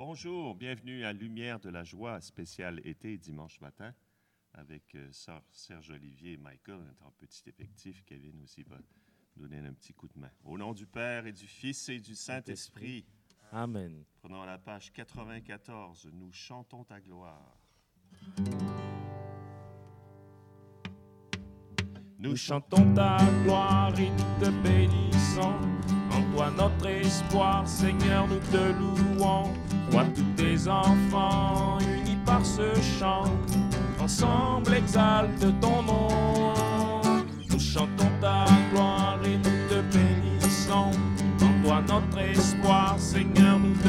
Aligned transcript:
Bonjour, 0.00 0.54
bienvenue 0.54 1.04
à 1.04 1.12
Lumière 1.12 1.58
de 1.58 1.70
la 1.70 1.82
joie 1.82 2.20
spéciale 2.20 2.80
été 2.84 3.18
dimanche 3.18 3.60
matin 3.60 3.92
avec 4.52 4.94
euh, 4.94 5.08
Sœur 5.10 5.42
Serge 5.50 5.90
Olivier 5.90 6.34
et 6.34 6.36
Michael, 6.36 6.78
notre 6.84 7.10
petit 7.16 7.42
effectif. 7.48 8.04
Kevin 8.06 8.40
aussi 8.44 8.62
va 8.62 8.76
nous 9.36 9.48
donner 9.48 9.66
un 9.66 9.72
petit 9.72 9.92
coup 9.92 10.06
de 10.06 10.16
main. 10.16 10.30
Au 10.44 10.56
nom 10.56 10.72
du 10.72 10.86
Père 10.86 11.26
et 11.26 11.32
du 11.32 11.48
Fils 11.48 11.88
et 11.88 11.98
du 11.98 12.14
Saint-Esprit. 12.14 13.06
Amen. 13.50 14.04
Prenons 14.20 14.44
la 14.44 14.56
page 14.56 14.92
94. 14.92 16.08
Nous 16.12 16.30
chantons 16.30 16.84
ta 16.84 17.00
gloire. 17.00 17.58
Nous 22.20 22.36
chantons 22.36 22.94
ta 22.94 23.16
gloire 23.42 23.98
et 23.98 24.10
nous 24.10 24.44
te 24.44 24.50
bénissons. 24.62 25.58
En 26.12 26.32
toi 26.32 26.52
notre 26.52 26.86
espoir, 26.86 27.66
Seigneur, 27.66 28.28
nous 28.28 28.38
te 28.38 28.72
louons. 28.78 29.67
Toi 29.90 30.04
tous 30.14 30.42
tes 30.42 30.68
enfants, 30.68 31.78
unis 31.80 32.18
par 32.26 32.44
ce 32.44 32.74
chant, 32.98 33.24
ensemble 33.98 34.74
exalte 34.74 35.46
ton 35.60 35.82
nom. 35.82 36.52
Nous 37.50 37.58
chantons 37.58 38.10
ta 38.20 38.44
gloire 38.72 39.18
et 39.24 39.36
nous 39.38 39.68
te 39.68 39.80
bénissons. 39.96 40.90
En 41.40 41.62
toi 41.64 41.82
notre 41.88 42.18
espoir, 42.18 42.96
Seigneur, 42.98 43.58
nous 43.58 43.74
te 43.76 43.88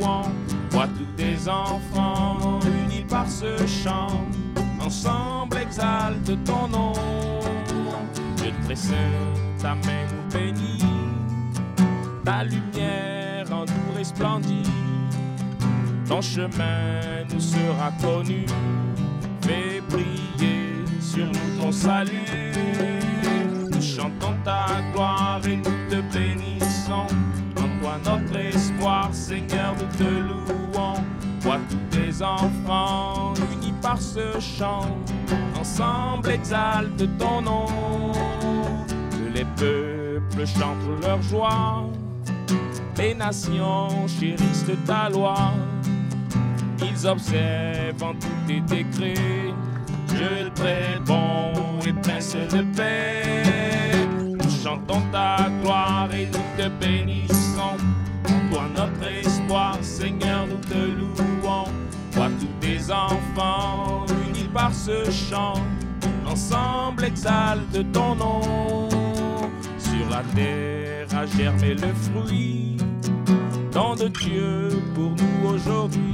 louons. 0.00 0.22
Toi 0.70 0.86
tous 0.98 1.16
tes 1.16 1.48
enfants, 1.48 2.58
unis 2.64 3.04
par 3.08 3.28
ce 3.28 3.56
chant, 3.66 4.24
ensemble 4.84 5.58
exalte 5.58 6.44
ton 6.44 6.68
nom. 6.68 6.92
Dieu 8.36 8.52
très 8.64 8.76
saint, 8.76 8.94
ta 9.60 9.74
main 9.74 10.06
nous 10.10 10.38
bénit, 10.38 10.84
ta 12.24 12.42
lumière 12.44 13.46
en 13.52 13.64
nous 13.64 13.96
resplendit. 13.96 14.79
Ton 16.10 16.20
chemin 16.20 17.22
nous 17.32 17.38
sera 17.38 17.92
connu, 18.02 18.44
fais 19.42 19.80
briller 19.88 20.84
sur 21.00 21.24
nous 21.24 21.62
ton 21.62 21.70
salut. 21.70 22.50
Nous 23.70 23.80
chantons 23.80 24.34
ta 24.44 24.66
gloire 24.92 25.40
et 25.46 25.54
nous 25.54 25.88
te 25.88 26.00
bénissons. 26.12 27.06
En 27.56 27.80
toi 27.80 27.92
notre 28.04 28.36
espoir, 28.40 29.10
Seigneur, 29.12 29.72
nous 29.78 29.96
te 29.96 30.10
louons. 30.10 30.94
Toi 31.42 31.58
tous 31.70 31.96
tes 31.96 32.24
enfants, 32.24 33.32
unis 33.52 33.74
par 33.80 34.02
ce 34.02 34.40
chant, 34.40 34.98
ensemble 35.60 36.30
exalte 36.30 37.08
ton 37.18 37.40
nom. 37.40 37.66
Que 39.12 39.32
les 39.32 39.46
peuples 39.54 40.44
chantent 40.44 41.02
leur 41.02 41.22
joie, 41.22 41.84
les 42.98 43.14
nations 43.14 44.08
chérissent 44.08 44.66
ta 44.84 45.08
loi. 45.08 45.52
Ils 47.02 47.06
observent 47.06 48.02
en 48.02 48.12
tous 48.12 48.46
tes 48.46 48.60
décrets, 48.60 49.54
Dieu 50.08 50.50
très 50.54 50.98
bon 51.06 51.52
et 51.86 51.94
prince 51.94 52.34
de 52.34 52.62
paix. 52.76 54.04
Nous 54.20 54.50
chantons 54.62 55.00
ta 55.10 55.48
gloire 55.62 56.08
et 56.12 56.26
nous 56.26 56.62
te 56.62 56.68
bénissons. 56.68 57.78
Toi 58.50 58.64
notre 58.76 59.10
espoir, 59.10 59.78
Seigneur, 59.80 60.46
nous 60.46 60.58
te 60.68 60.74
louons. 60.74 61.64
Toi 62.12 62.28
tous 62.38 62.66
tes 62.66 62.92
enfants, 62.92 64.04
unis 64.28 64.48
par 64.52 64.74
ce 64.74 65.10
chant, 65.10 65.54
ensemble 66.26 67.04
exalte 67.04 67.92
ton 67.92 68.14
nom. 68.14 68.88
Sur 69.78 70.10
la 70.10 70.22
terre 70.34 71.06
a 71.16 71.24
germé 71.24 71.74
le 71.74 71.94
fruit, 71.94 72.76
don 73.72 73.94
de 73.94 74.08
Dieu 74.08 74.68
pour 74.94 75.12
nous 75.12 75.48
aujourd'hui. 75.54 76.12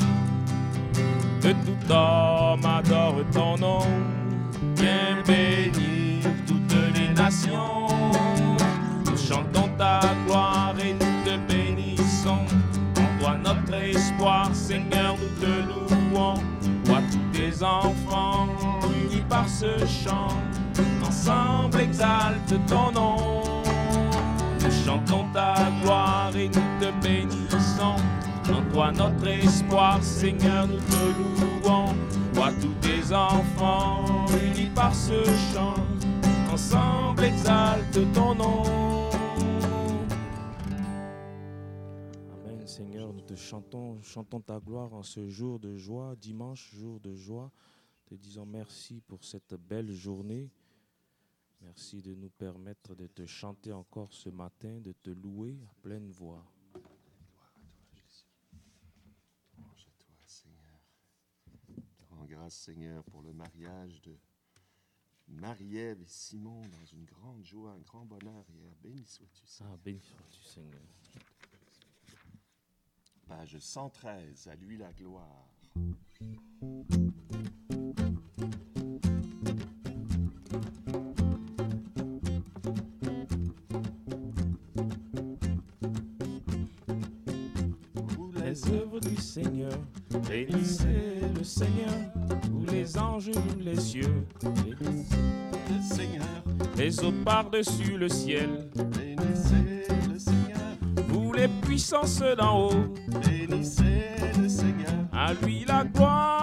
Adore 1.89 3.25
ton 3.33 3.56
nom, 3.59 3.79
bien 4.75 5.23
béni 5.25 6.21
toutes 6.44 6.75
les 6.94 7.15
nations. 7.15 7.87
Nous 9.05 9.16
chantons 9.16 9.69
ta 9.78 10.00
gloire 10.27 10.75
et 10.81 10.94
nous 10.94 11.25
te 11.25 11.37
bénissons. 11.47 12.44
En 12.99 13.21
toi 13.21 13.37
notre 13.43 13.75
espoir, 13.75 14.50
Seigneur, 14.53 15.15
nous 15.21 15.41
te 15.41 15.47
louons. 15.47 16.34
Toi 16.84 16.99
tous 17.11 17.38
tes 17.38 17.62
enfants, 17.62 18.49
unis 19.05 19.22
par 19.28 19.49
ce 19.49 19.78
chant, 19.87 20.34
ensemble 21.06 21.81
exalte 21.81 22.55
ton 22.66 22.91
nom. 22.91 23.43
Nous 24.61 24.84
chantons 24.84 25.27
ta 25.32 25.55
gloire 25.82 26.32
et 26.34 26.49
nous 26.49 26.81
te 26.81 26.91
bénissons. 27.00 27.97
En 28.53 28.72
toi 28.72 28.91
notre 28.91 29.28
espoir, 29.28 29.99
Seigneur, 30.03 30.66
nous 30.66 30.78
te 30.78 30.97
louons. 30.97 31.56
Toi 31.66 32.53
tous 32.60 32.75
tes 32.81 33.12
enfants, 33.12 34.27
unis 34.41 34.71
par 34.72 34.94
ce 34.94 35.25
chant, 35.53 35.75
ensemble 36.53 37.25
exalte 37.25 38.12
ton 38.12 38.37
nom. 38.37 38.62
Amen, 42.32 42.65
Seigneur, 42.66 43.12
nous 43.12 43.21
te 43.22 43.34
chantons, 43.34 44.00
chantons 44.03 44.41
ta 44.41 44.60
gloire 44.60 44.94
en 44.94 45.03
ce 45.03 45.28
jour 45.28 45.59
de 45.59 45.75
joie, 45.75 46.15
dimanche, 46.15 46.72
jour 46.72 47.00
de 47.00 47.16
joie. 47.16 47.50
Te 48.05 48.15
disons 48.15 48.47
merci 48.47 49.00
pour 49.00 49.25
cette 49.25 49.55
belle 49.55 49.91
journée. 49.91 50.53
Merci 51.62 52.00
de 52.00 52.15
nous 52.15 52.31
permettre 52.31 52.94
de 52.94 53.09
te 53.09 53.26
chanter 53.26 53.72
encore 53.72 54.12
ce 54.12 54.28
matin, 54.28 54.78
de 54.81 54.93
te 54.93 55.10
louer 55.10 55.59
à 55.69 55.75
pleine 55.82 56.10
voix. 56.10 56.44
Louange 59.59 59.87
à 59.88 59.93
toi, 59.99 60.15
Seigneur. 60.26 60.78
Te 61.99 62.15
rends 62.15 62.26
grâce, 62.37 62.55
Seigneur, 62.55 63.03
pour 63.05 63.23
le 63.23 63.33
mariage 63.33 64.03
de 64.03 64.15
Marie-Ève 65.29 66.03
et 66.03 66.07
Simon 66.07 66.61
dans 66.61 66.87
une 66.93 67.05
grande 67.05 67.43
joie, 67.45 67.73
un 67.73 67.81
grand 67.81 68.05
bonheur 68.05 68.45
hier. 68.51 68.73
Béni 68.83 69.05
sois-tu, 69.07 69.47
Seigneur. 69.47 69.73
Ah, 69.75 69.81
béni 69.83 70.01
sois-tu, 70.01 70.43
Seigneur. 70.43 70.83
Page 73.27 73.59
113, 73.59 74.49
à 74.49 74.55
lui 74.55 74.77
la 74.77 74.93
gloire. 74.93 75.49
Les 88.47 88.69
œuvres 88.73 89.01
du 89.01 89.17
Seigneur, 89.17 89.73
bénissez 90.29 91.21
le 91.37 91.43
Seigneur. 91.43 91.91
Vous 92.51 92.65
les 92.73 92.97
anges 92.97 93.31
dans 93.33 93.65
les 93.65 93.81
cieux, 93.81 94.25
bénissez 94.41 95.17
Le 95.69 95.83
Seigneur, 95.83 96.45
les 96.77 97.05
eaux 97.05 97.15
par-dessus 97.25 97.97
le 97.99 98.09
ciel. 98.09 98.69
bénissez 98.77 99.89
le 100.09 100.19
Seigneur, 100.19 100.61
Vous 101.09 101.33
les 101.33 101.49
puissances 101.49 102.23
d'en 102.39 102.69
haut, 102.69 102.85
bénissez 103.27 104.15
le 104.41 104.49
Seigneur. 104.49 104.95
à 105.12 105.35
lui 105.35 105.65
la 105.67 105.85
gloire 105.85 106.36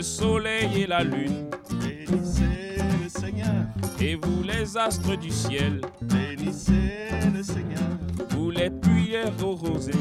le 0.00 0.04
soleil 0.04 0.84
et 0.84 0.86
la 0.86 1.04
lune, 1.04 1.50
Bénissez 1.78 2.78
le 3.02 3.08
Seigneur, 3.10 3.66
et 4.00 4.14
vous 4.14 4.42
les 4.42 4.74
astres 4.78 5.14
du 5.14 5.28
ciel, 5.28 5.82
bénissez 6.00 7.10
le 7.34 7.42
Seigneur, 7.42 7.90
vous 8.30 8.50
les 8.50 8.70
tuyères 8.80 9.44
aux 9.44 9.56
rosées, 9.56 9.92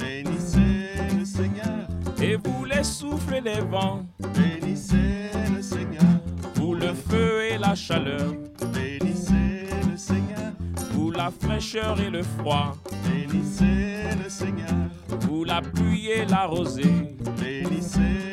bénissez 0.00 0.86
le 1.18 1.26
Seigneur, 1.26 1.86
et 2.22 2.36
vous 2.36 2.64
les 2.64 2.82
souffles 2.82 3.34
et 3.34 3.40
les 3.42 3.60
vents, 3.60 4.06
bénissez 4.34 5.28
le 5.54 5.60
Seigneur, 5.60 6.14
vous 6.54 6.72
le 6.72 6.94
feu 6.94 7.42
et 7.50 7.58
la 7.58 7.74
chaleur, 7.74 8.32
bénissez 8.72 9.66
le 9.86 9.98
Seigneur, 9.98 10.52
vous 10.92 11.10
la 11.10 11.30
fraîcheur 11.30 12.00
et 12.00 12.08
le 12.08 12.22
froid, 12.22 12.74
bénissez 13.06 14.16
le 14.24 14.30
Seigneur, 14.30 14.88
vous 15.28 15.44
la 15.44 15.60
pluie 15.60 16.08
et 16.08 16.24
la 16.24 16.46
rosée, 16.46 17.14
bénissez 17.38 18.32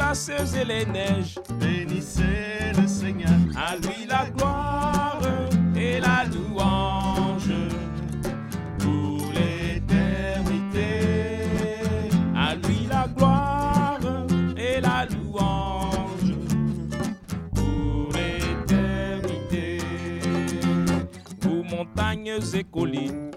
et 0.00 0.64
les 0.64 0.86
neiges, 0.86 1.38
bénissez 1.58 2.72
le 2.80 2.86
Seigneur, 2.86 3.30
à 3.56 3.76
lui 3.76 4.06
la 4.08 4.30
gloire 4.30 5.20
et 5.76 6.00
la 6.00 6.24
louange. 6.24 7.52
Pour 8.78 9.32
l'éternité. 9.32 11.00
À 12.36 12.54
lui 12.54 12.86
la 12.88 13.08
gloire 13.08 13.98
et 14.56 14.80
la 14.80 15.06
louange. 15.06 16.34
Pour 17.54 18.08
l'éternité. 18.14 19.78
Vous 21.40 21.62
montagnes 21.64 22.38
et 22.54 22.64
collines, 22.64 23.27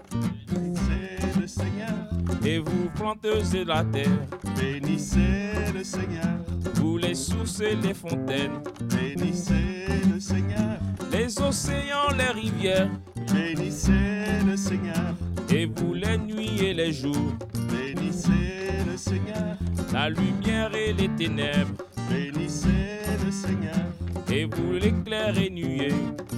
vous 2.64 2.90
planteurs 2.94 3.42
de 3.52 3.64
la 3.64 3.84
terre, 3.84 4.08
bénissez 4.56 5.52
le 5.74 5.84
Seigneur, 5.84 6.36
vous 6.74 6.96
les 6.96 7.14
sources 7.14 7.60
et 7.60 7.74
les 7.76 7.94
fontaines, 7.94 8.62
bénissez 8.80 9.86
le 10.12 10.20
Seigneur, 10.20 10.78
les 11.10 11.40
océans, 11.40 12.10
les 12.16 12.40
rivières, 12.40 12.90
bénissez 13.32 14.42
le 14.46 14.56
Seigneur, 14.56 15.14
et 15.50 15.66
vous 15.66 15.94
les 15.94 16.18
nuits 16.18 16.60
et 16.64 16.74
les 16.74 16.92
jours, 16.92 17.32
bénissez 17.70 18.84
le 18.90 18.96
Seigneur, 18.96 19.56
la 19.92 20.08
lumière 20.08 20.74
et 20.74 20.92
les 20.92 21.08
ténèbres, 21.10 21.74
bénissez 22.10 23.00
le 23.24 23.30
Seigneur, 23.30 23.86
et 24.30 24.44
vous 24.44 24.72
l'éclair 24.72 25.36
et 25.38 25.50
nuée, 25.50 25.94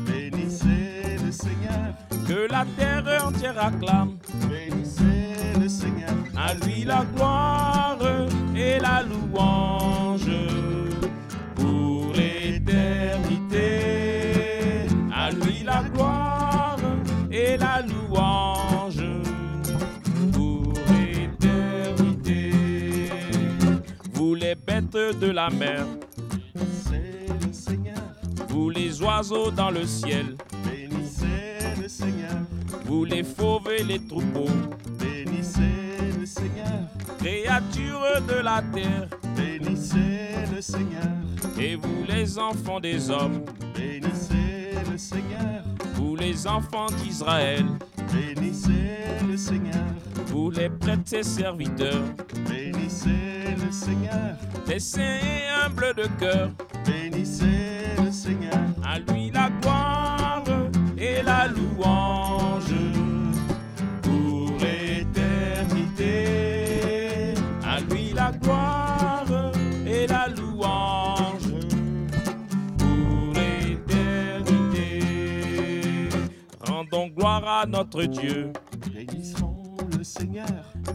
bénissez 0.06 1.18
le 1.24 1.32
Seigneur, 1.32 1.94
que 2.26 2.50
la 2.50 2.64
terre 2.76 3.26
entière 3.26 3.62
acclame, 3.62 4.16
bénissez 4.48 5.23
à 6.44 6.52
lui 6.54 6.84
la 6.84 7.04
gloire 7.14 7.98
et 8.54 8.78
la 8.78 9.02
louange 9.02 10.30
pour 11.54 12.12
l'éternité. 12.12 13.70
À 15.12 15.30
lui 15.30 15.62
la 15.64 15.82
gloire 15.84 16.76
et 17.30 17.56
la 17.56 17.80
louange 17.82 19.02
pour 20.32 20.74
l'éternité. 20.90 22.52
Vous 24.12 24.34
les 24.34 24.54
bêtes 24.54 24.92
de 24.92 25.30
la 25.30 25.48
mer, 25.48 25.86
bénissez 26.54 27.26
le 27.40 27.52
Seigneur, 27.52 28.04
vous 28.48 28.68
les 28.68 29.00
oiseaux 29.02 29.50
dans 29.50 29.70
le 29.70 29.86
ciel, 29.86 30.36
bénissez 30.66 31.80
le 31.80 31.88
Seigneur, 31.88 32.36
vous 32.84 33.04
les 33.06 33.24
fauves 33.24 33.70
et 33.78 33.82
les 33.82 34.00
troupeaux, 34.06 34.54
bénissez 34.98 35.83
le 36.24 36.28
Seigneur, 36.28 36.88
créatures 37.18 38.22
de 38.26 38.42
la 38.42 38.62
terre, 38.72 39.08
bénissez 39.36 40.30
le 40.54 40.62
Seigneur, 40.62 41.12
et 41.58 41.76
vous 41.76 42.04
les 42.08 42.38
enfants 42.38 42.80
des 42.80 43.10
hommes. 43.10 43.44
bénissez 43.74 44.72
le 44.90 44.96
Seigneur, 44.96 45.62
Vous 45.96 46.16
les 46.16 46.46
enfants 46.46 46.86
d'Israël, 47.02 47.66
bénissez 48.10 49.04
le 49.28 49.36
Seigneur, 49.36 49.84
vous 50.28 50.50
les 50.50 50.70
prêtres 50.70 51.12
et 51.12 51.22
serviteurs, 51.22 52.04
bénissez 52.48 53.54
le 53.62 53.70
Seigneur, 53.70 54.34
les 54.66 54.80
saints 54.80 55.18
et 55.20 55.66
humbles 55.66 55.92
de 55.94 56.06
cœur, 56.18 56.50
bénissez 56.86 57.96
le 58.02 58.10
à 77.64 77.66
notre 77.66 78.02
Dieu, 78.04 78.52
bénissons 78.92 79.56
le 79.96 80.04
Seigneur, 80.04 80.46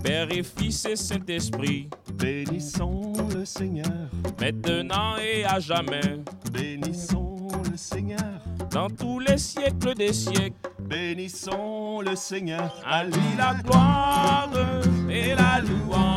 Père 0.03 0.31
et 0.31 0.43
Fils 0.43 0.85
et 0.85 0.95
Saint-Esprit. 0.95 1.89
bénissons 2.13 3.13
le 3.33 3.43
Seigneur, 3.43 4.07
maintenant 4.39 5.15
et 5.17 5.45
à 5.45 5.59
jamais, 5.59 6.21
bénissons 6.53 7.47
le 7.71 7.75
Seigneur, 7.75 8.39
dans 8.69 8.87
tous 8.87 9.19
les 9.19 9.39
siècles 9.39 9.95
des 9.95 10.13
siècles. 10.13 10.53
bénissons 10.79 12.01
le 12.01 12.15
Seigneur, 12.15 12.71
À 12.85 13.03
lui 13.03 13.29
la 13.35 13.55
gloire 13.63 14.49
et 15.09 15.33
la 15.33 15.61
louange 15.61 16.08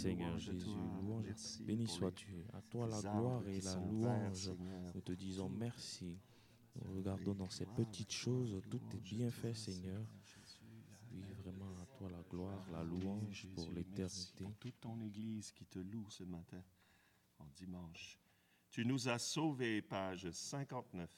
Seigneur 0.00 0.38
Jésus. 0.38 0.66
Louange. 1.02 1.26
Béni 1.60 1.86
sois-tu. 1.86 2.46
À 2.54 2.62
toi 2.62 2.86
la 2.88 3.00
gloire 3.00 3.46
et 3.46 3.60
la 3.60 3.74
louange. 3.76 4.50
Nous 4.94 5.00
te 5.02 5.12
disons 5.12 5.50
merci. 5.50 6.18
Nous 6.76 6.94
regardons 6.94 7.34
dans 7.34 7.50
ces 7.50 7.66
petites 7.66 8.12
choses, 8.12 8.60
tout 8.70 8.80
est 8.94 9.00
bien 9.00 9.30
fait 9.30 9.52
Seigneur. 9.52 10.02
Oui, 11.12 11.22
vraiment 11.42 11.76
à 11.82 11.86
toi 11.98 12.08
la 12.08 12.22
gloire, 12.30 12.64
la 12.72 12.82
louange 12.82 13.48
pour 13.54 13.70
l'éternité. 13.72 14.44
pour 14.44 14.56
toute 14.56 14.80
ton 14.80 14.98
Église 15.00 15.52
qui 15.52 15.66
te 15.66 15.80
loue 15.80 16.08
ce 16.08 16.24
matin, 16.24 16.62
en 17.38 17.46
dimanche. 17.56 18.18
Tu 18.70 18.86
nous 18.86 19.08
as 19.08 19.18
sauvés, 19.18 19.82
page 19.82 20.30
59. 20.30 21.10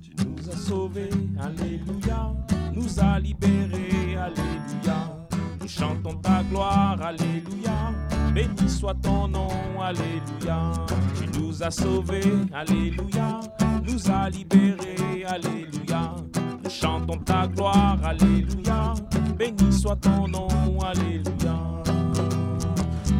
Tu 0.00 0.14
nous 0.18 0.30
nous 0.30 0.48
a 0.48 0.56
sauvés, 0.56 1.10
Alléluia, 1.38 2.34
nous 2.74 3.00
a 3.00 3.18
libérés, 3.18 4.16
Alléluia. 4.16 5.16
Nous 5.60 5.68
chantons 5.68 6.14
ta 6.16 6.42
gloire, 6.42 6.98
Alléluia. 7.00 7.92
Béni 8.34 8.68
soit 8.68 8.94
ton 8.94 9.28
nom, 9.28 9.48
Alléluia. 9.80 10.72
Tu 11.16 11.38
nous 11.38 11.62
as 11.62 11.70
sauvés, 11.70 12.32
Alléluia. 12.52 13.40
Nous 13.84 14.10
a 14.10 14.28
libérés, 14.28 15.24
Alléluia. 15.26 16.14
Nous 16.62 16.70
chantons 16.70 17.18
ta 17.18 17.46
gloire, 17.46 17.98
Alléluia. 18.04 18.94
Béni 19.38 19.72
soit 19.72 19.96
ton 19.96 20.28
nom, 20.28 20.48
Alléluia. 20.80 21.56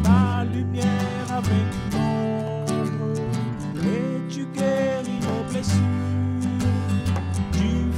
Ta 0.03 0.43
lumière 0.43 1.27
avec 1.29 1.67
l'ombre 1.93 3.19
et 3.83 4.33
tu 4.33 4.45
guéris 4.53 5.19
nos 5.21 5.51
blessures. 5.51 6.14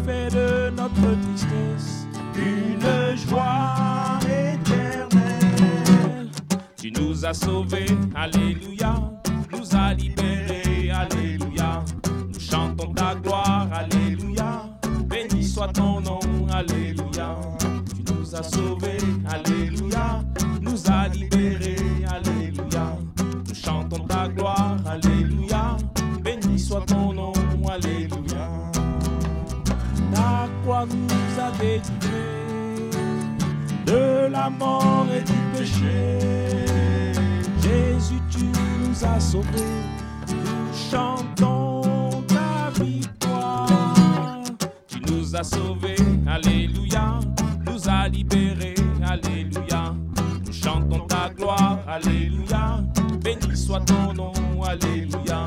De 0.08 0.70
notre 0.70 1.20
tristesse 1.22 2.08
une 2.38 3.18
joie 3.28 4.18
éternelle. 4.24 6.30
Tu 6.78 6.92
nous 6.92 7.26
as 7.26 7.34
sauvés, 7.34 7.88
Alléluia. 8.16 8.96
Nous 9.52 9.76
as 9.76 9.94
libérés, 9.96 10.92
Alléluia. 10.92 11.84
Nous 12.10 12.40
chantons 12.40 12.94
ta 12.94 13.16
gloire, 13.16 13.68
Alléluia. 13.74 14.70
Béni 15.10 15.44
soit 15.44 15.74
ton 15.74 16.00
nom, 16.00 16.20
Alléluia. 16.54 17.36
Tu 17.94 18.14
nous 18.14 18.34
as 18.34 18.44
sauvés, 18.44 18.77
la 34.38 34.50
mort 34.50 35.08
et 35.16 35.22
du 35.22 35.40
péché. 35.54 36.20
Jésus, 37.62 38.22
tu 38.30 38.46
nous 38.46 39.06
as 39.06 39.20
sauvés. 39.20 39.74
Nous 40.30 40.74
chantons 40.92 42.24
ta 42.28 42.70
victoire. 42.84 43.68
Tu 44.88 45.00
nous 45.10 45.36
as 45.36 45.44
sauvés, 45.44 45.96
Alléluia. 46.28 47.20
Nous 47.66 47.90
as 47.90 48.08
libérés, 48.10 48.76
Alléluia. 49.04 49.96
Nous 50.46 50.54
chantons 50.54 51.06
ta 51.08 51.30
gloire, 51.36 51.80
Alléluia. 51.88 52.84
Béni 53.24 53.56
soit 53.56 53.82
ton 53.82 54.14
nom, 54.14 54.34
Alléluia. 54.64 55.42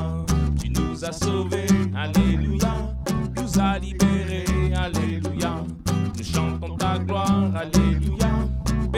Tu 0.59 0.69
nous 0.69 1.05
as 1.05 1.13
sauvés, 1.13 1.67
Alléluia. 1.95 2.73
Nous 3.37 3.59
as 3.59 3.79
libérés, 3.79 4.45
Alléluia. 4.75 5.40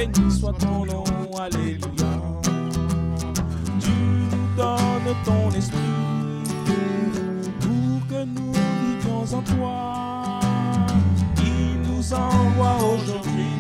Béni 0.06 0.32
soit 0.32 0.52
ton 0.60 0.86
nom, 0.86 1.04
Alléluia. 1.40 2.12
Tu 3.80 3.92
nous 4.32 4.58
donnes 4.58 5.16
ton 5.24 5.50
esprit 5.52 5.80
pour 7.62 8.08
que 8.10 8.26
nous 8.26 8.52
vivions 8.52 9.38
en 9.38 9.42
toi. 9.42 10.40
Il 11.38 11.80
nous 11.90 12.14
envoie 12.14 12.76
aujourd'hui 12.80 13.54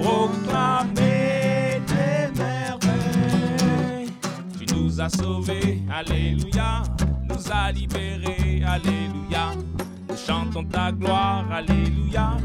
proclamer 0.00 1.80
tes 1.86 2.36
merveilles. 2.36 4.10
Tu 4.58 4.74
nous 4.74 5.00
as 5.00 5.08
sauvés, 5.08 5.82
Alléluia. 5.88 6.82
Nous 7.28 7.52
as 7.52 7.70
libérés, 7.70 8.64
Alléluia. 8.66 9.52
chantons 10.16 10.64
ta 10.64 10.90
gloire, 10.90 11.44
Alléluia. 11.52 12.38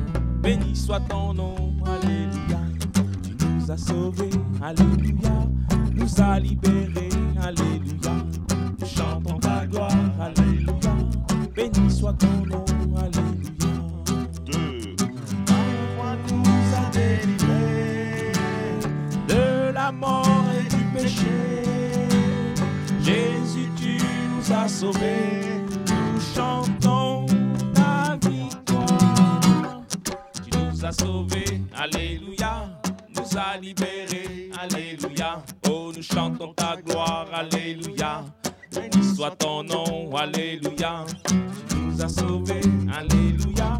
Béni 0.43 0.75
soit 0.75 0.99
ton 1.09 1.33
nom, 1.33 1.73
Alléluia. 1.87 2.40
Nous 3.71 3.77
as 3.77 3.87
sauvés, 3.87 4.29
Alléluia. 4.61 5.31
Nous 5.95 6.21
as 6.21 6.39
libérés, 6.41 7.07
Alléluia. 7.41 8.11
Nous 8.77 8.85
chantons 8.85 9.39
ta 9.39 9.65
gloire, 9.65 9.89
Alléluia. 10.19 10.93
Béni 11.55 11.89
soit 11.89 12.11
ton 12.13 12.45
nom, 12.47 12.65
Alléluia. 12.97 13.71
Nous 16.27 16.75
a 16.75 16.89
délivrés 16.91 18.33
de 19.29 19.73
la 19.73 19.91
mort 19.93 20.45
et 20.53 20.67
du 20.67 20.83
péché. 20.93 21.63
Jésus, 23.01 23.69
tu 23.77 23.97
nous 24.35 24.53
as 24.53 24.67
sauvés. 24.67 25.63
Nous 25.87 26.19
chantons 26.35 26.80
soit 39.21 39.35
ton 39.35 39.63
nom. 39.63 40.15
Alléluia. 40.15 41.05
Tu 41.69 41.75
nous 41.75 42.01
as 42.01 42.09
sauvés. 42.09 42.61
Alléluia. 42.91 43.79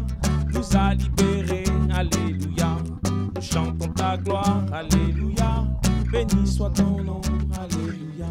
Nous 0.52 0.76
as 0.76 0.94
libérés. 0.94 1.64
Alléluia. 1.90 2.76
Nous 3.34 3.42
chantons 3.42 3.92
ta 3.92 4.16
gloire. 4.16 4.62
Alléluia. 4.72 5.66
Béni 6.12 6.46
soit 6.46 6.70
ton 6.70 7.02
nom. 7.02 7.20
Alléluia. 7.58 8.28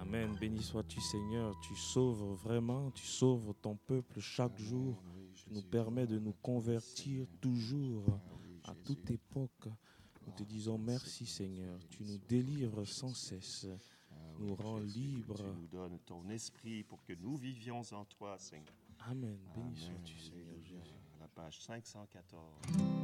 Amen. 0.00 0.36
Béni 0.40 0.62
sois-tu, 0.62 1.00
Seigneur. 1.00 1.58
Tu 1.60 1.74
sauves 1.74 2.36
vraiment, 2.44 2.92
tu 2.92 3.04
sauves 3.04 3.54
ton 3.62 3.74
peuple 3.74 4.20
chaque 4.20 4.56
jour. 4.58 5.02
Tu 5.34 5.44
nous 5.50 5.62
permets 5.62 6.06
de 6.06 6.20
nous 6.20 6.34
convertir 6.40 7.26
toujours, 7.40 8.20
à 8.62 8.74
toute 8.84 9.10
époque. 9.10 9.68
Nous 10.24 10.32
te 10.34 10.44
disons 10.44 10.78
merci, 10.78 11.26
Seigneur. 11.26 11.80
Tu 11.90 12.04
nous 12.04 12.18
délivres 12.28 12.86
sans 12.86 13.12
cesse. 13.12 13.66
Nous 14.38 14.54
rends 14.54 14.78
libres. 14.78 15.36
Tu 15.36 15.42
nous 15.42 15.66
donnes 15.68 15.98
ton 16.00 16.28
esprit 16.28 16.82
pour 16.82 17.02
que 17.04 17.12
nous 17.14 17.36
vivions 17.36 17.82
en 17.92 18.04
toi, 18.04 18.36
Seigneur. 18.38 18.74
Amen. 19.08 19.38
Béni 19.54 19.76
sois-tu, 19.76 20.18
Seigneur. 20.18 20.62
Jésus. 20.64 20.94
À 21.16 21.20
la 21.20 21.28
page 21.28 21.60
514. 21.60 23.01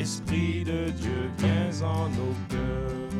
Esprit 0.00 0.62
de 0.64 0.90
Dieu, 0.92 1.28
viens 1.38 1.82
en 1.82 2.08
nos 2.10 2.36
cœurs. 2.48 3.10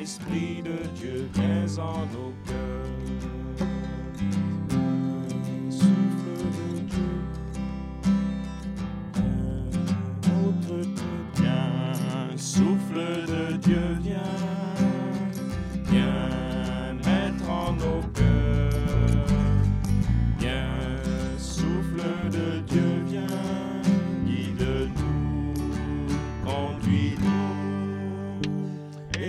Esprit 0.00 0.62
de 0.62 0.86
Dieu, 0.94 1.28
viens 1.34 1.76
en 1.78 2.06
nos 2.12 2.32
cœurs. 2.46 2.69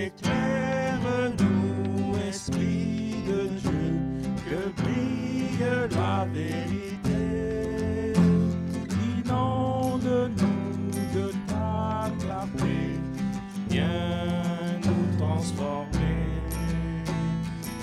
Éclaire-nous, 0.06 1.48
Esprit 2.28 3.16
de 3.28 3.40
Dieu, 3.60 3.88
que 4.48 4.62
brille 4.82 5.66
la 5.92 6.26
vérité, 6.34 7.24
inonde-nous 9.18 10.64
de 11.16 11.28
ta 11.48 12.10
clarté, 12.20 12.78
viens 13.70 14.80
nous 14.86 15.06
transformer. 15.18 16.28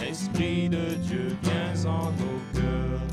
Esprit 0.09 0.69
de 0.69 0.85
Dieu, 1.07 1.27
viens 1.43 1.79
en 1.87 2.07
nos 2.21 2.41
cœurs. 2.55 3.07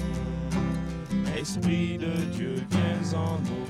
Esprit 1.38 1.98
de 1.98 2.14
Dieu, 2.36 2.56
viens 2.72 3.14
en 3.14 3.38
nos 3.50 3.65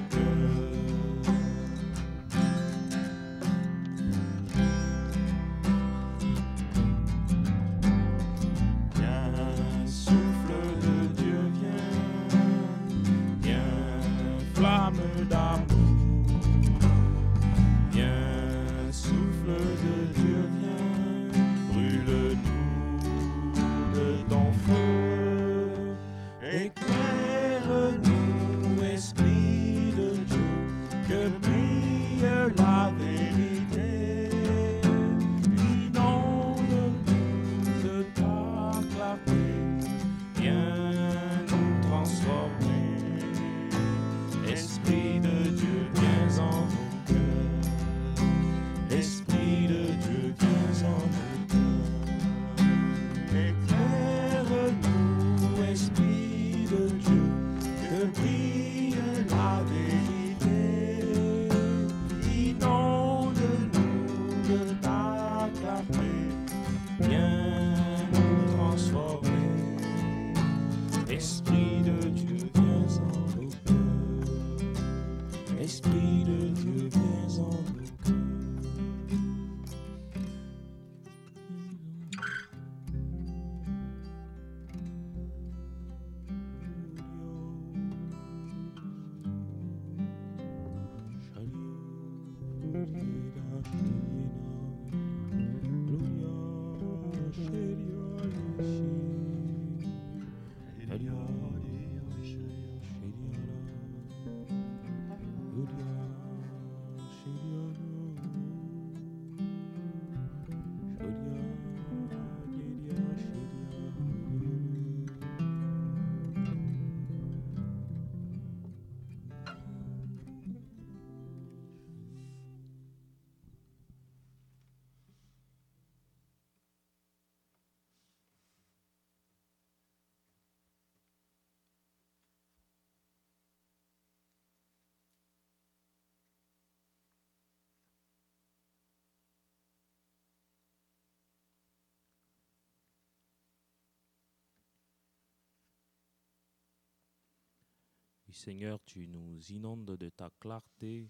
Seigneur, 148.35 148.83
tu 148.83 149.07
nous 149.07 149.39
inondes 149.53 149.85
de 149.85 150.09
ta 150.09 150.29
clarté. 150.41 151.09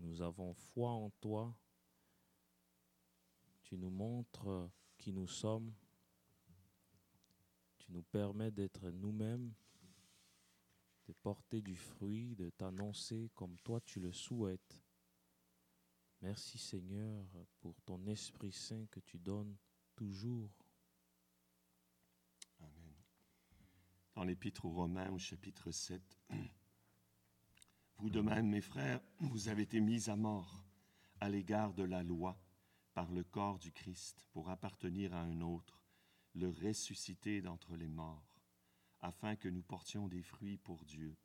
Nous 0.00 0.22
avons 0.22 0.54
foi 0.54 0.90
en 0.90 1.08
toi. 1.20 1.56
Tu 3.62 3.78
nous 3.78 3.90
montres 3.90 4.68
qui 4.96 5.12
nous 5.12 5.28
sommes. 5.28 5.72
Tu 7.78 7.92
nous 7.92 8.02
permets 8.02 8.50
d'être 8.50 8.90
nous-mêmes, 8.90 9.54
de 11.06 11.12
porter 11.22 11.62
du 11.62 11.76
fruit, 11.76 12.34
de 12.34 12.50
t'annoncer 12.50 13.30
comme 13.36 13.56
toi 13.60 13.80
tu 13.80 14.00
le 14.00 14.12
souhaites. 14.12 14.82
Merci 16.22 16.58
Seigneur 16.58 17.24
pour 17.60 17.80
ton 17.82 18.04
Esprit 18.08 18.52
Saint 18.52 18.86
que 18.90 18.98
tu 18.98 19.16
donnes 19.16 19.56
toujours. 19.94 20.50
Dans 24.18 24.24
l'Épître 24.24 24.64
aux 24.64 24.72
Romains, 24.72 25.12
au 25.12 25.18
chapitre 25.18 25.70
7, 25.70 26.02
Vous 27.98 28.10
de 28.10 28.20
même, 28.20 28.48
mes 28.48 28.60
frères, 28.60 29.00
vous 29.20 29.46
avez 29.46 29.62
été 29.62 29.78
mis 29.78 30.10
à 30.10 30.16
mort 30.16 30.64
à 31.20 31.28
l'égard 31.28 31.72
de 31.72 31.84
la 31.84 32.02
loi 32.02 32.36
par 32.94 33.12
le 33.12 33.22
corps 33.22 33.60
du 33.60 33.70
Christ 33.70 34.26
pour 34.32 34.50
appartenir 34.50 35.14
à 35.14 35.20
un 35.20 35.40
autre, 35.40 35.84
le 36.34 36.48
ressusciter 36.48 37.42
d'entre 37.42 37.76
les 37.76 37.86
morts, 37.86 38.42
afin 39.02 39.36
que 39.36 39.48
nous 39.48 39.62
portions 39.62 40.08
des 40.08 40.24
fruits 40.24 40.58
pour 40.58 40.84
Dieu. 40.84 41.16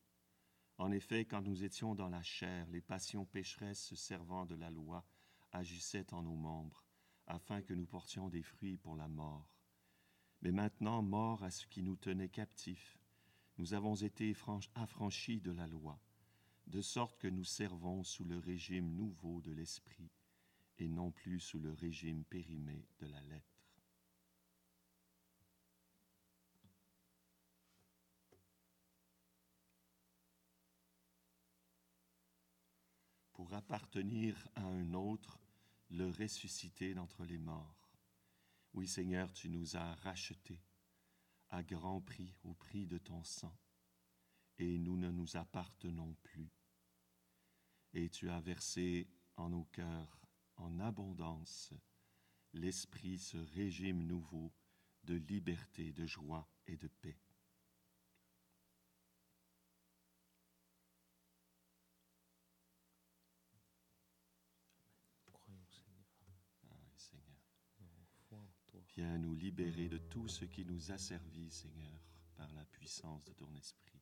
En 0.77 0.91
effet, 0.91 1.25
quand 1.25 1.41
nous 1.41 1.63
étions 1.63 1.95
dans 1.95 2.09
la 2.09 2.21
chair, 2.21 2.69
les 2.69 2.81
passions 2.81 3.25
pécheresses 3.25 3.85
se 3.85 3.95
servant 3.95 4.45
de 4.45 4.53
la 4.53 4.69
loi 4.69 5.03
agissaient 5.51 6.13
en 6.13 6.21
nos 6.21 6.35
membres, 6.35 6.83
afin 7.25 7.63
que 7.63 7.73
nous 7.73 7.88
portions 7.88 8.29
des 8.29 8.43
fruits 8.43 8.77
pour 8.77 8.95
la 8.95 9.07
mort. 9.07 9.52
Mais 10.43 10.51
maintenant, 10.51 11.01
mort 11.01 11.41
à 11.45 11.51
ce 11.51 11.65
qui 11.65 11.81
nous 11.81 11.95
tenait 11.95 12.27
captifs, 12.27 13.00
nous 13.57 13.73
avons 13.73 13.95
été 13.95 14.35
affranchis 14.75 15.39
de 15.39 15.53
la 15.53 15.67
loi, 15.67 15.97
de 16.67 16.81
sorte 16.81 17.17
que 17.17 17.29
nous 17.29 17.45
servons 17.45 18.03
sous 18.03 18.25
le 18.25 18.38
régime 18.39 18.93
nouveau 18.93 19.39
de 19.39 19.53
l'esprit 19.53 20.12
et 20.79 20.89
non 20.89 21.12
plus 21.12 21.39
sous 21.39 21.62
le 21.62 21.71
régime 21.71 22.25
périmé 22.25 22.85
de 23.00 23.07
la 23.07 23.21
lettre. 23.21 23.47
Pour 33.31 33.53
appartenir 33.53 34.45
à 34.55 34.65
un 34.65 34.93
autre, 34.93 35.39
le 35.89 36.09
ressusciter 36.09 36.93
d'entre 36.93 37.23
les 37.23 37.38
morts. 37.38 37.83
Oui 38.73 38.88
Seigneur, 38.88 39.31
tu 39.33 39.49
nous 39.49 39.77
as 39.77 39.93
rachetés 39.95 40.63
à 41.49 41.62
grand 41.62 42.01
prix 42.01 42.33
au 42.43 42.55
prix 42.55 42.88
de 42.88 42.97
ton 42.97 43.23
sang, 43.23 43.55
et 44.57 44.79
nous 44.79 44.97
ne 44.97 45.12
nous 45.12 45.38
appartenons 45.38 46.15
plus. 46.23 46.51
Et 47.93 48.09
tu 48.09 48.31
as 48.31 48.41
versé 48.41 49.07
en 49.36 49.49
nos 49.49 49.65
cœurs 49.65 50.19
en 50.55 50.79
abondance 50.79 51.71
l'esprit, 52.53 53.19
ce 53.19 53.38
régime 53.38 54.07
nouveau 54.07 54.51
de 55.03 55.15
liberté, 55.15 55.91
de 55.91 56.07
joie 56.07 56.49
et 56.65 56.77
de 56.77 56.88
paix. 56.88 57.22
Viens 68.95 69.17
nous 69.17 69.34
libérer 69.34 69.89
de 69.89 69.97
tout 69.97 70.27
ce 70.27 70.45
qui 70.45 70.63
nous 70.65 70.91
a 70.91 70.99
servi, 70.99 71.49
Seigneur, 71.49 71.99
par 72.36 72.53
la 72.53 72.63
puissance 72.65 73.25
de 73.25 73.34
ton 73.34 73.51
esprit. 73.56 73.99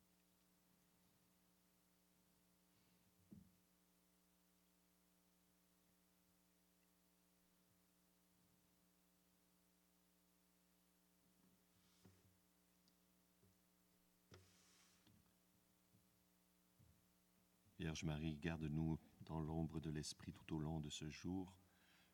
Vierge 17.78 18.04
Marie, 18.04 18.36
garde-nous 18.36 19.00
dans 19.22 19.40
l'ombre 19.40 19.80
de 19.80 19.90
l'Esprit 19.90 20.32
tout 20.34 20.54
au 20.54 20.58
long 20.60 20.80
de 20.80 20.90
ce 20.90 21.08
jour. 21.08 21.52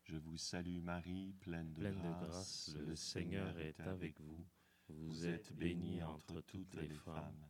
Je 0.08 0.16
vous 0.16 0.38
salue 0.38 0.80
Marie, 0.80 1.34
pleine 1.40 1.74
de, 1.74 1.90
grâce, 1.90 2.74
Le 2.78 2.96
Seigneur 2.96 3.58
est 3.58 3.78
avec 3.80 4.18
vous. 4.18 4.46
Vous 4.88 5.26
êtes 5.26 5.54
bénie 5.54 6.02
entre 6.02 6.40
toutes 6.40 6.72
les 6.76 6.88
femmes, 6.88 7.46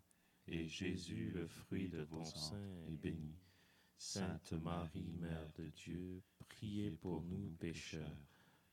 et 0.49 0.66
Jésus, 0.66 1.31
le 1.31 1.47
fruit 1.47 1.88
de 1.88 2.05
ton 2.05 2.25
sein, 2.25 2.61
est 2.88 2.97
béni. 2.97 3.38
Sainte 3.97 4.55
Marie, 4.55 5.12
Mère 5.21 5.49
de 5.53 5.68
Dieu, 5.68 6.21
priez 6.49 6.90
pour 6.90 7.23
nous 7.23 7.49
pécheurs, 7.61 8.27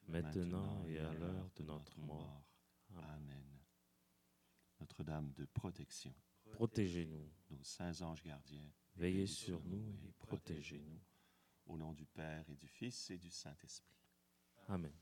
maintenant 0.08 0.84
et 0.88 0.98
à 0.98 1.13
l'heure 1.13 1.52
de 1.56 1.63
notre 1.63 2.00
mort. 2.00 2.43
Amen. 2.95 3.60
Notre-Dame 4.80 5.32
de 5.34 5.45
protection, 5.45 6.13
protégez-nous. 6.54 7.30
Nos 7.52 7.63
saints 7.63 8.02
anges 8.02 8.24
gardiens, 8.24 8.71
veillez 8.95 9.28
sur 9.28 9.63
nous 9.65 9.95
et 10.04 10.12
protégez-nous. 10.17 11.00
Au 11.65 11.78
nom 11.78 11.93
du 11.93 12.06
Père 12.06 12.45
et 12.49 12.56
du 12.56 12.67
Fils 12.67 13.10
et 13.10 13.17
du 13.17 13.32
Saint-Esprit. 13.32 13.97
Amen. 14.67 14.93